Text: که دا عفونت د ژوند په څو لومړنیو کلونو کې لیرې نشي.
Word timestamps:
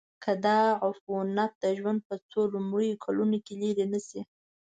که 0.23 0.31
دا 0.45 0.59
عفونت 0.85 1.51
د 1.63 1.65
ژوند 1.77 1.99
په 2.07 2.15
څو 2.29 2.41
لومړنیو 2.53 3.01
کلونو 3.05 3.37
کې 3.45 3.53
لیرې 3.61 3.85
نشي. 3.93 4.21